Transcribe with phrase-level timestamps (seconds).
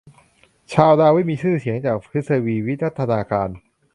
[0.71, 3.49] ชาลส์ ดาร์วิน มีชื่อเสียงจากทฤษฎีวิวัฒนาการ